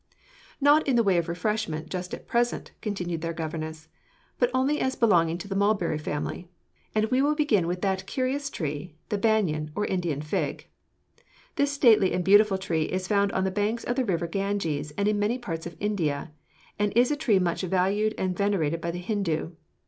[0.59, 3.87] ]"Not in the way of refreshments, just at present," continued their governess,
[4.39, 6.49] "but only as belonging to the mulberry family;
[6.95, 10.67] and we will begin with that curious tree the banyan, or Indian fig.
[11.55, 15.07] This stately and beautiful tree is found on the banks of the river Ganges and
[15.07, 16.31] in many parts of India,
[16.79, 19.51] and is a tree much valued and venerated by the Hindu.